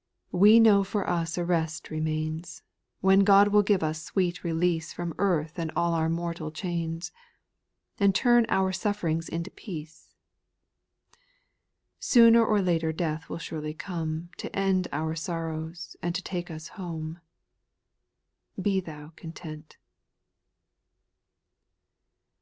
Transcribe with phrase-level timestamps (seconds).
[0.32, 0.40] '11.
[0.40, 2.62] We know for us a rest remains.
[3.02, 7.12] When God will give us sweet release From earth and all our mortal chains,
[8.00, 10.14] And turn our sufferings into peace.
[12.00, 16.68] Sooner or later death will surely come To end our sorrows and to take us
[16.80, 17.18] home.
[18.58, 19.76] Be thou content.